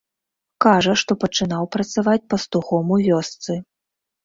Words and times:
Кажа, 0.63 0.93
што 1.01 1.17
пачынаў 1.25 1.69
працаваць 1.77 2.25
пастухом 2.33 2.85
у 2.99 3.01
вёсцы. 3.11 3.61